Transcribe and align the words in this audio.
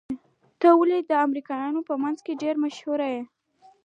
ته 0.59 0.67
ولې 0.79 0.99
د 1.09 1.11
امريکايانو 1.25 1.81
په 1.89 1.93
منځ 2.03 2.17
کې 2.25 2.39
ډېر 2.41 2.55
مشهور 2.63 2.99
يې؟ 3.13 3.21